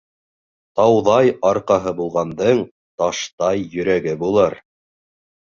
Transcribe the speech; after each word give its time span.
Тауҙай 0.79 1.29
арҡаһы 1.49 1.93
булғандың 2.01 2.63
таштай 3.03 3.63
йөрәге 3.67 4.17
булыр. 4.25 4.61